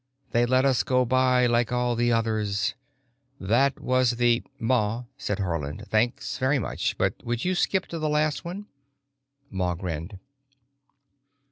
They 0.31 0.47
let 0.47 0.65
us 0.65 0.81
go 0.81 1.05
by 1.05 1.45
like 1.45 1.71
all 1.71 1.95
the 1.95 2.11
others. 2.11 2.73
That 3.39 3.79
was 3.79 4.15
the——" 4.15 4.41
"Ma," 4.57 5.03
said 5.15 5.37
Haarland. 5.37 5.85
"Thanks 5.89 6.39
very 6.39 6.57
much, 6.57 6.97
but 6.97 7.13
would 7.23 7.45
you 7.45 7.53
skip 7.53 7.85
to 7.89 7.99
the 7.99 8.09
last 8.09 8.43
one?" 8.43 8.65
Ma 9.51 9.75
grinned. 9.75 10.17